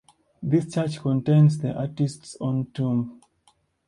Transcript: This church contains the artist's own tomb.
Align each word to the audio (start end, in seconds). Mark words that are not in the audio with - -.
This 0.41 0.73
church 0.73 0.99
contains 0.99 1.59
the 1.59 1.73
artist's 1.77 2.35
own 2.41 2.71
tomb. 2.73 3.21